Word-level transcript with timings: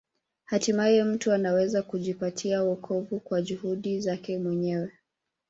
Hatimaye 0.45 1.03
mtu 1.03 1.33
anaweza 1.33 1.81
kujipatia 1.83 2.63
wokovu 2.63 3.19
kwa 3.19 3.41
juhudi 3.41 3.99
zake 3.99 4.37
mwenyewe. 4.37 4.91